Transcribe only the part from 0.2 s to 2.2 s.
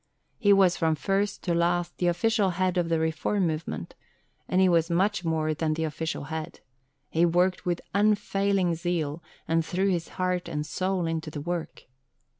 He was from first to last the